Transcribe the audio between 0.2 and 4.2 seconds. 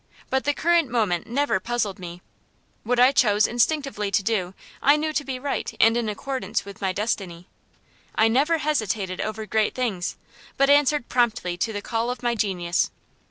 But the current moment never puzzled me. What I chose instinctively